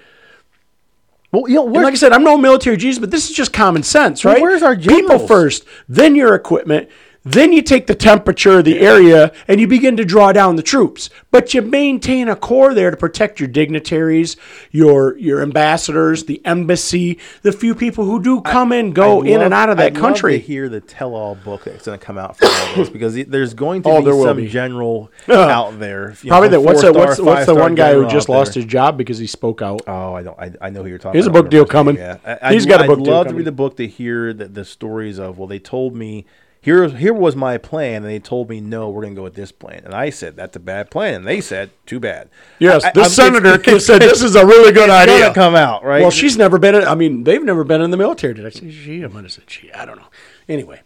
[1.32, 3.82] Well, you know, like I said, I'm no military Jesus, but this is just common
[3.82, 4.42] sense, Well, right?
[4.42, 6.88] where's our people first, then your equipment,
[7.24, 10.62] Then you take the temperature of the area and you begin to draw down the
[10.62, 11.10] troops.
[11.30, 14.36] But you maintain a core there to protect your dignitaries,
[14.70, 19.32] your your ambassadors, the embassy, the few people who do come and go I'd in
[19.34, 20.32] love- and out of that I'd love country.
[20.34, 23.52] to hear the tell-all book that's going to come out for all this because there's
[23.52, 24.48] going to Oh, be some be.
[24.48, 26.14] general out there.
[26.26, 26.60] Probably know, that.
[26.62, 28.62] What's What's, what's the one guy who just lost there.
[28.62, 29.82] his job because he spoke out?
[29.86, 30.38] Oh, I don't.
[30.38, 31.14] I, I know who you're talking.
[31.14, 31.38] Here's a about.
[31.40, 31.96] I book deal coming.
[31.96, 33.86] Yeah, I, He's I'd- got a book I'd deal love to read the book to
[33.86, 35.36] hear the, the stories of.
[35.36, 36.24] Well, they told me
[36.60, 36.88] here.
[36.88, 39.52] Here was my plan, and they told me no, we're going to go with this
[39.52, 42.28] plan, and I said that's a bad plan, and they said too bad.
[42.58, 45.20] Yes, I- this I'm- senator it's- said this is a really good it's idea.
[45.20, 46.02] gonna come out right.
[46.02, 46.74] Well, she's never been.
[46.74, 48.34] In, I mean, they've never been in the military.
[48.34, 49.04] Did I say she?
[49.04, 49.72] I might have said she.
[49.72, 50.08] I don't know.
[50.48, 50.80] Anyway,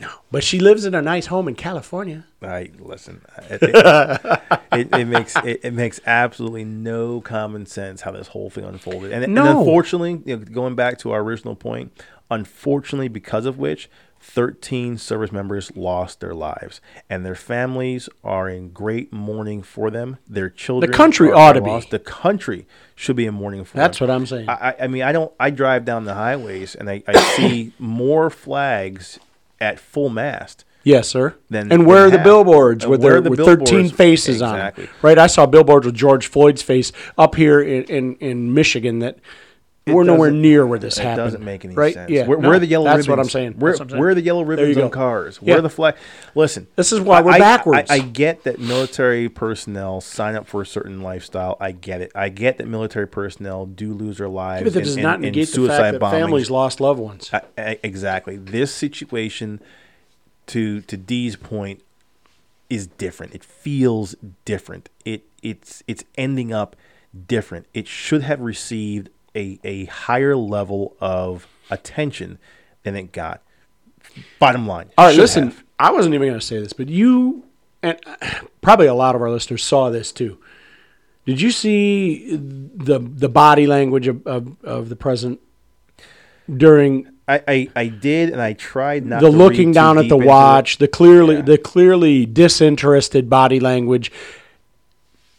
[0.00, 0.08] no.
[0.30, 2.24] But she lives in a nice home in California.
[2.42, 3.22] I listen.
[3.36, 3.74] I think
[4.72, 9.12] it, it makes it, it makes absolutely no common sense how this whole thing unfolded,
[9.12, 11.92] and, and unfortunately, you know, going back to our original point,
[12.30, 13.88] unfortunately, because of which.
[14.22, 16.80] 13 service members lost their lives,
[17.10, 20.18] and their families are in great mourning for them.
[20.28, 21.80] Their children, the country ought to be.
[21.90, 24.08] The country should be in mourning for That's them.
[24.08, 24.48] what I'm saying.
[24.48, 25.32] I, I- mean, I don't.
[25.40, 29.18] I drive down the highways and I, I see more flags
[29.60, 31.36] at full mast Yes, sir.
[31.48, 33.92] Then- and where are the billboards And with their the with 13 billboards?
[33.92, 34.86] faces on Exactly.
[34.86, 34.94] them?
[35.02, 35.18] Right.
[35.18, 39.18] I saw billboards with George Floyd's face up here in, in, in Michigan that
[39.86, 41.26] we're nowhere near where this It happened.
[41.26, 41.92] doesn't make any right?
[41.92, 42.08] sense.
[42.10, 42.26] Yeah.
[42.26, 43.08] Where, no, where are the yellow that's ribbons?
[43.08, 43.52] what I'm saying.
[43.58, 44.00] Where, That's what I'm saying.
[44.00, 45.38] where are the yellow ribbons on cars?
[45.42, 45.48] Yeah.
[45.54, 45.96] Where are the flag?
[46.36, 47.90] Listen, This is why we're I- I- backwards.
[47.90, 51.56] I, I get that military personnel sign up for a certain lifestyle.
[51.60, 52.12] I get it.
[52.14, 54.64] I get that military personnel do lose their lives.
[54.64, 56.10] But that does in- not negate the suicide fact that bombings.
[56.10, 57.30] families lost loved ones.
[57.32, 58.36] I- I- exactly.
[58.36, 59.60] This situation,
[60.46, 61.82] to to Dee's point,
[62.70, 63.34] is different.
[63.34, 64.14] It feels
[64.44, 64.88] different.
[65.04, 66.76] It it's it's ending up
[67.26, 67.66] different.
[67.74, 72.38] It should have received a a higher level of attention
[72.82, 73.42] than it got.
[74.38, 74.90] Bottom line.
[74.98, 75.44] All right, listen.
[75.44, 75.64] have.
[75.78, 77.44] I wasn't even going to say this, but you
[77.82, 78.16] and uh,
[78.60, 80.38] probably a lot of our listeners saw this too.
[81.26, 85.40] Did you see the the body language of, of, of the president
[86.54, 90.24] during I, I, I did, and I tried not the looking down at the into
[90.24, 90.28] it.
[90.28, 91.42] watch, the clearly Yeah.
[91.42, 94.10] the clearly disinterested body language.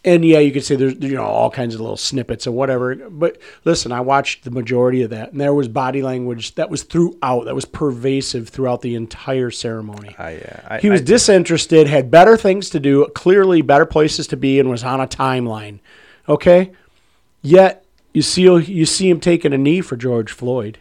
[0.06, 2.94] And yeah, you could say there's you know all kinds of little snippets or whatever.
[2.96, 6.84] But listen, I watched the majority of that, and there was body language that was
[6.84, 10.14] throughout, that was pervasive throughout the entire ceremony.
[10.20, 10.24] Uh,
[10.68, 14.60] I, He was I- disinterested, had better things to do, clearly better places to be,
[14.60, 15.80] and was on a timeline.
[16.28, 16.72] Okay,
[17.42, 20.80] yet you see you see him taking a knee for George Floyd,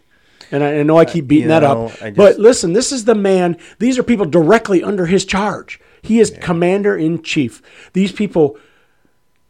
[0.51, 2.91] and I, I know I keep beating Uh, that know, up, just- but listen, this
[2.91, 3.57] is the man.
[3.79, 5.81] These are people directly under his charge.
[6.03, 7.63] He is commander in chief.
[7.93, 8.59] These people.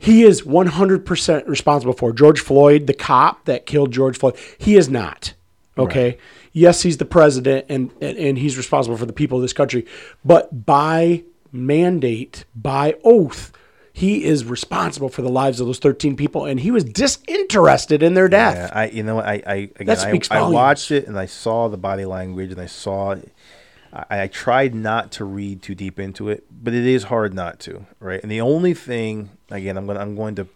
[0.02, 4.36] He is 100% responsible for George Floyd, the cop that killed George Floyd.
[4.58, 5.34] He is not.
[5.78, 6.18] Okay.
[6.52, 9.86] Yes, he's the president and, and, and he's responsible for the people of this country.
[10.24, 13.52] But by mandate, by oath,
[13.92, 16.46] he is responsible for the lives of those 13 people.
[16.46, 18.56] And he was disinterested in their death.
[18.56, 21.76] Yeah, I you know I I again I, I watched it and I saw the
[21.76, 23.14] body language and I saw
[23.92, 27.60] I, I tried not to read too deep into it, but it is hard not
[27.60, 28.22] to, right?
[28.22, 30.46] And the only thing again I'm going I'm going to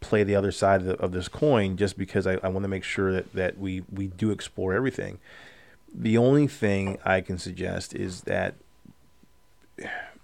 [0.00, 2.68] play the other side of, the, of this coin just because I, I want to
[2.68, 5.18] make sure that, that we, we do explore everything.
[5.94, 8.54] The only thing I can suggest is that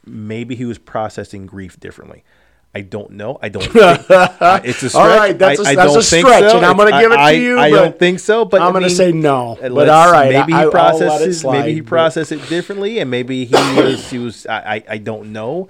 [0.04, 2.24] maybe he was processing grief differently.
[2.72, 3.36] I don't know.
[3.42, 3.64] I don't.
[3.64, 3.76] Think,
[4.10, 4.94] uh, it's a stretch.
[5.02, 6.56] All right, that's a- I- I that's a don't think stretch, so.
[6.58, 8.44] and I'm gonna give it I- to you, I, don't think so.
[8.44, 11.44] But I'm I gonna say no, but all right, Maybe he I'll let it processes.
[11.44, 14.08] maybe he slide, processed it differently, and maybe he was.
[14.10, 14.46] He was.
[14.46, 14.76] I.
[14.76, 15.68] I, I don't know,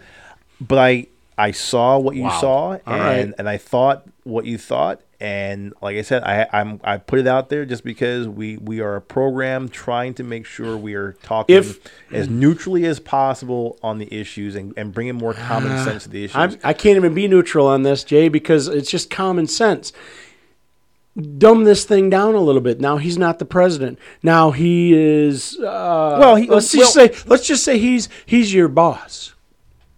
[0.60, 1.06] but I.
[1.38, 2.40] I saw what you Wow.
[2.42, 3.34] saw, and right.
[3.38, 7.26] and I thought what you thought, and like I said, I I'm I put it
[7.26, 11.12] out there just because we we are a program trying to make sure we are
[11.22, 11.78] talking If-
[12.10, 16.24] as neutrally as possible on the issues and, and bringing more common sense to the
[16.24, 16.36] issues.
[16.36, 19.92] I'm, I can't even be neutral on this, Jay, because it's just common sense.
[21.38, 22.80] Dumb this thing down a little bit.
[22.80, 23.98] Now he's not the president.
[24.22, 25.58] Now he is.
[25.58, 29.34] Uh, Well, he- let's just say let's just say he's he's your boss,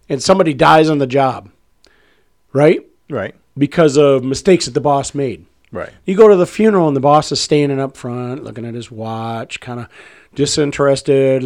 [0.08, 1.50] and somebody dies on the job,
[2.52, 2.80] right?
[3.10, 5.44] right, Because of mistakes that the boss made.
[5.72, 5.90] right.
[6.06, 8.90] You go to the funeral and the boss is standing up front, looking at his
[8.90, 9.88] watch, kind of
[10.34, 11.42] disinterested.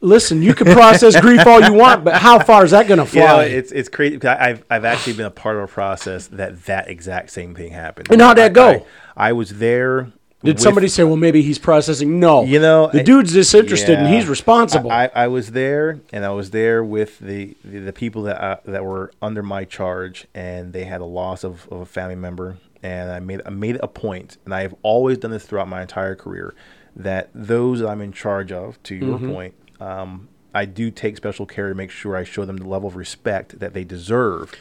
[0.00, 3.06] Listen, you can process grief all you want, but how far is that going to
[3.06, 3.20] fly?
[3.20, 4.20] You know, it's it's crazy.
[4.26, 8.08] I've I've actually been a part of a process that that exact same thing happened.
[8.10, 8.86] And how'd that I- go?
[9.16, 10.10] I, I was there.
[10.44, 12.18] Did with- somebody say, "Well, maybe he's processing"?
[12.20, 14.90] No, You know, the I- dude's disinterested and he's responsible.
[14.90, 18.56] I, I was there, and I was there with the the, the people that uh,
[18.66, 22.58] that were under my charge, and they had a loss of, of a family member.
[22.84, 25.82] And I made I made a point, and I have always done this throughout my
[25.82, 26.52] entire career,
[26.96, 29.32] that those that I'm in charge of, to your Mm-hmm.
[29.32, 32.88] point, um, I do take special care to make sure I show them the level
[32.88, 34.52] of respect that they deserve.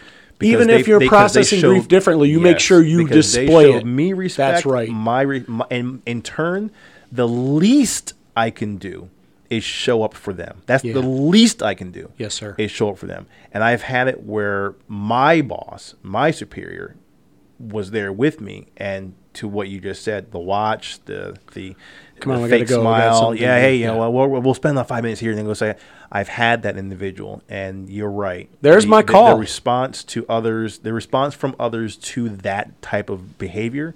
[0.44, 3.86] Even because if you're processing showed- grief differently, you make sure you they display it.
[3.86, 4.56] Me respect.
[4.56, 4.90] That's right.
[4.90, 6.72] My, re, my and in turn,
[7.12, 9.10] the least I can do
[9.50, 10.62] is show up for them.
[10.66, 10.94] That's Yeah.
[10.94, 12.12] the least I can do.
[12.18, 12.56] Yes, sir.
[12.58, 13.28] Is show up for them.
[13.54, 16.96] And I've had it where my boss, my superior,
[17.60, 21.76] was there with me and to what you just said the watch the the,
[22.20, 22.82] Come on, gotta fake go.
[22.82, 23.88] Smile yeah hey you Yeah.
[23.94, 25.76] know well, we'll, we'll spend the five minutes here and then go say
[26.12, 29.38] i've had that individual and you're right There's The- my the- the, call.
[29.38, 33.96] response to others the response from others to that type of behavior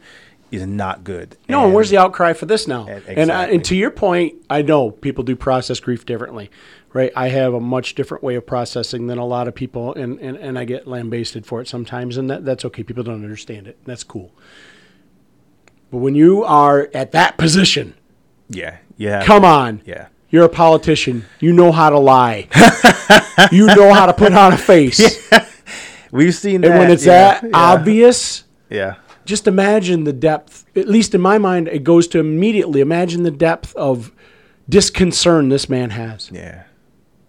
[0.52, 2.86] is not good No, and where's the outcry for this now?
[2.88, 6.50] And- uh, And, I, and to your point, I know people do process grief differently,
[6.94, 7.12] right?
[7.16, 10.38] I have a much different way of processing than a lot of people, and, and,
[10.38, 12.84] and I get lambasted for it sometimes, and that, that's okay.
[12.84, 13.78] People don't understand it.
[13.86, 14.32] That's cool.
[15.92, 17.96] But when you are at that position,
[18.48, 19.82] yeah yeah come on.
[19.84, 21.24] yeah You're a politician.
[21.40, 22.50] You know how to lie.
[23.54, 25.32] you know how to put on a face.
[26.12, 28.96] we've seen that And when it's yeah, that yeah, obvious, yeah.
[29.24, 33.32] just imagine the depth at least in my mind it goes to immediately imagine the
[33.32, 34.12] depth of
[34.68, 36.30] disconcern this man has.
[36.34, 36.64] Yeah.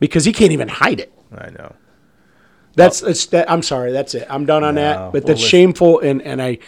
[0.00, 1.12] Because he can't even hide it.
[1.30, 1.76] I know.
[2.74, 4.26] That's it's that i'm sorry that's it.
[4.28, 6.58] I'm done on No, that but well, that's listen- shameful and and i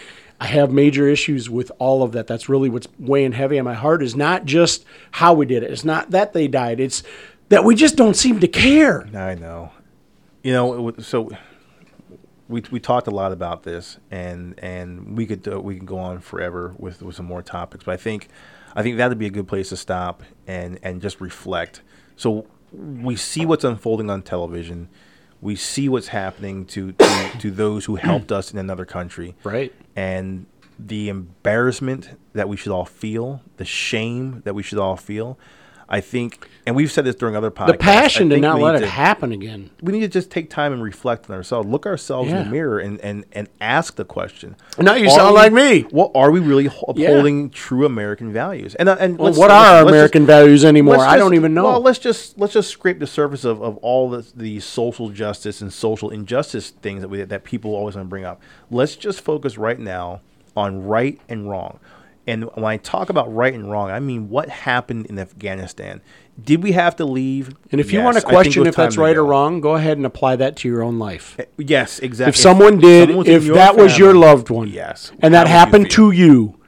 [0.41, 3.75] i have major issues with all of that that's really what's weighing heavy on my
[3.75, 7.03] heart is not just how we did it it's not that they died it's
[7.49, 9.73] that we just don't seem to care I know.
[10.43, 11.31] You know, so
[12.49, 15.99] we we talked a lot about this, and and we could uh, we can go
[15.99, 18.29] on forever with with some more topics, but I think
[18.75, 21.83] I think that'd be a good place to stop and and just reflect.
[22.17, 24.89] So we see what's unfolding on television.
[25.41, 29.73] We see what's happening to to, to those who helped us in another country right
[29.97, 30.47] and
[30.79, 35.39] the embarrassment that we should all feel, the shame that we should all feel.
[35.89, 37.67] I think, and we've said this during other podcasts.
[37.69, 40.73] the passion to not let it to- happen again We need to just take time
[40.73, 44.55] and reflect on ourselves, look ourselves in the mirror, and, and, and ask the question.
[44.79, 45.87] Now you Are sound we- like me.
[45.91, 47.09] Well, are we really ho- Yeah.
[47.09, 48.75] upholding true American values?
[48.75, 51.17] And uh, and well, let's- what are our let's just- american values anymore let's i
[51.17, 54.25] don't even know Well, let's just let's just scrape the surface of, of all the,
[54.37, 58.25] the social justice and social injustice things that we that people always want to bring
[58.25, 58.41] up.
[58.71, 60.21] Let's just focus right now
[60.57, 61.79] on right and wrong.
[62.29, 66.03] And when I talk about right and wrong, I mean what happened in Afghanistan.
[66.41, 67.57] Did we have to leave?
[67.73, 70.37] And if you want to question if that's right or wrong, go ahead and apply
[70.37, 71.37] that to your own life.
[71.39, 72.29] Eh, yes, exactly.
[72.29, 75.49] If someone did, someone's in if that was your loved one, yes, and that would
[75.49, 76.61] you happened to you,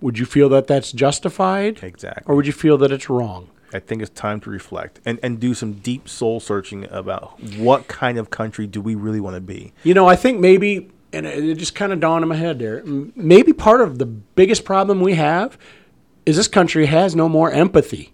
[0.00, 1.82] would you feel that that's justified?
[1.82, 2.24] Exactly.
[2.26, 3.50] Or would you feel that it's wrong?
[3.74, 7.88] I think it's time to reflect and, and do some deep soul searching about what
[7.88, 9.72] kind of country do we really want to be.
[9.82, 12.58] You know, I think maybe, and it it just kind of dawned in my head
[12.58, 15.58] there, maybe part of the biggest problem we have
[16.24, 18.12] is this country has no more empathy.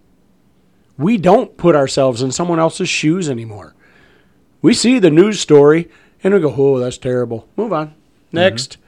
[0.97, 3.75] We don't put ourselves in someone else's shoes anymore.
[4.63, 5.89] We see the news story
[6.25, 7.49] and we go, oh, that's terrible.
[7.57, 7.89] Move on.
[7.89, 8.37] Mm-hmm.
[8.37, 8.79] Next.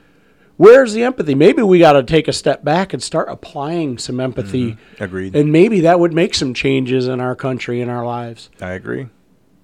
[0.57, 1.35] Where's the empathy?
[1.35, 4.73] Maybe we got to take a step back and start applying some empathy.
[4.73, 5.05] Mm-hmm.
[5.05, 5.35] Agreed.
[5.35, 8.51] And maybe that would make some changes in our country, in our lives.
[8.61, 9.09] I agree.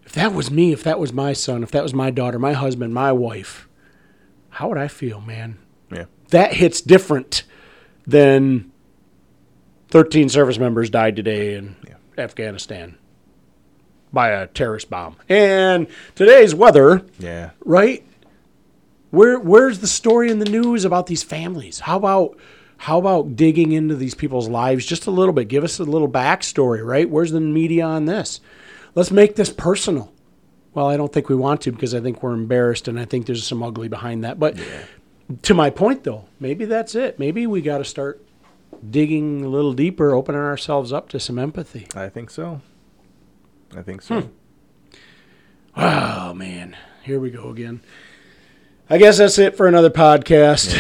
[0.06, 2.54] If that was me, if that was my son, if that was my daughter, my
[2.54, 3.65] husband, my wife,
[4.57, 5.59] how would I feel, man?
[5.92, 6.07] Yeah.
[6.31, 7.42] That hits different
[8.07, 8.73] than
[9.90, 11.77] 13 service members died today in
[12.16, 12.97] Afghanistan
[14.14, 15.16] by a terrorist bomb.
[15.29, 17.51] And today's weather, Yeah.
[17.66, 18.03] right?
[19.11, 21.81] Where where's the story in the news about these families?
[21.81, 22.38] How about
[22.79, 25.49] how about digging into these people's lives just a little bit?
[25.49, 27.09] Give us a little backstory, right?
[27.09, 28.40] Where's the media on this?
[28.95, 30.12] Let's make this personal.
[30.76, 33.24] Well, I don't think we want to because I think we're embarrassed and I think
[33.24, 34.38] there's some ugly behind that.
[34.38, 34.58] But
[35.40, 37.18] to my point though, maybe that's it.
[37.18, 38.22] Maybe we got to start
[38.90, 41.86] digging a little deeper, opening ourselves up to some empathy.
[41.94, 42.60] I think so.
[43.74, 44.20] I think so.
[44.20, 44.28] Hmm.
[45.76, 47.80] Oh man, here we go again.
[48.90, 50.76] I guess that's it for another podcast.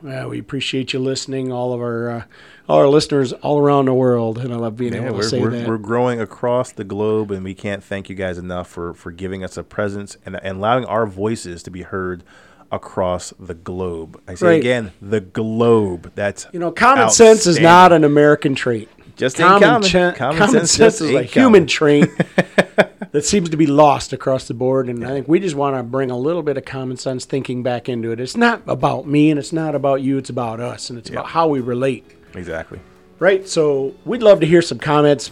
[0.00, 2.24] Well, we appreciate you listening, all of our uh,
[2.68, 5.50] our listeners all around the world, and I love being Yeah, able to say we're,
[5.50, 5.68] that.
[5.68, 9.44] we're growing across the globe, and we can't thank you guys enough for, for giving
[9.44, 12.24] us a presence and, and allowing our voices to be heard
[12.72, 14.20] across the globe.
[14.26, 14.60] I say Right.
[14.60, 16.10] again, the globe.
[16.16, 18.88] That's you know, common sense is not an American trait.
[19.14, 19.80] Just common.
[19.82, 22.10] cha- Common common sense sense is a ain't human trait
[23.12, 24.88] that seems to be lost across the board.
[24.90, 27.62] And I think we just want to bring a little bit of common sense thinking
[27.62, 28.20] back into it.
[28.20, 30.18] It's not about me and it's not about you.
[30.18, 32.04] It's about us and it's about how we relate.
[32.36, 32.80] Exactly.
[33.18, 33.48] Right.
[33.48, 35.30] So we'd love to hear some comments.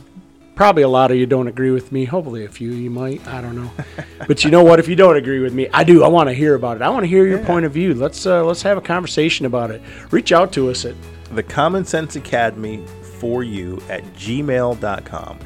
[0.55, 2.05] Probably a lot of you don't agree with me.
[2.05, 3.27] Hopefully, a few you might.
[3.27, 3.71] I don't know.
[4.29, 4.79] but you know what?
[4.79, 6.05] If you don't agree with me, I do.
[6.05, 6.83] I want to hear about it.
[6.83, 7.93] I want to hear your point of view.
[7.95, 9.83] Let's uh, let's have a conversation about it.
[10.13, 10.95] Reach out to us at
[11.33, 12.85] the common sense academy
[13.19, 15.39] for you at gmail.com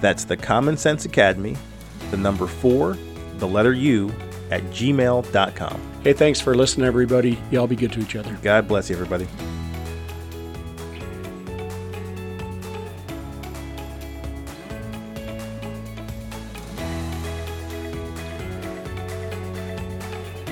[0.00, 1.56] That's the Common Sense Academy,
[2.10, 2.96] the number four,
[3.36, 4.12] the letter U,
[4.50, 5.80] at gmail.com.
[6.02, 7.38] Hey, thanks for listening, everybody.
[7.50, 8.36] Y'all be good to each other.
[8.42, 9.28] God bless you, everybody.